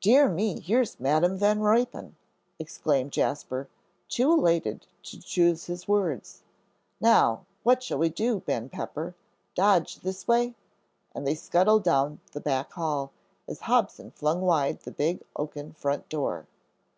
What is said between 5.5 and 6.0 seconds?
his